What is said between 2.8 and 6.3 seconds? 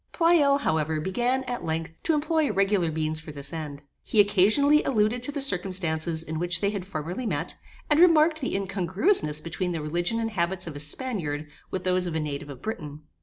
means for this end. He occasionally alluded to the circumstances